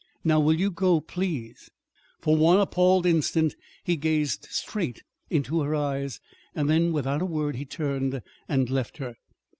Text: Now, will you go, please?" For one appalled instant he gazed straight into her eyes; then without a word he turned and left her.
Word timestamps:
Now, 0.23 0.39
will 0.39 0.59
you 0.59 0.71
go, 0.71 0.99
please?" 0.99 1.69
For 2.21 2.35
one 2.35 2.59
appalled 2.59 3.05
instant 3.05 3.55
he 3.83 3.97
gazed 3.97 4.47
straight 4.49 5.03
into 5.29 5.61
her 5.61 5.75
eyes; 5.75 6.19
then 6.55 6.91
without 6.91 7.21
a 7.21 7.25
word 7.27 7.55
he 7.55 7.65
turned 7.65 8.23
and 8.49 8.67
left 8.71 8.97
her. 8.97 9.13